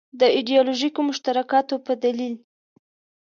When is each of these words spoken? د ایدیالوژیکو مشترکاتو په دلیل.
د 0.19 0.21
ایدیالوژیکو 0.35 0.99
مشترکاتو 1.09 1.75
په 1.85 1.93
دلیل. 2.03 2.35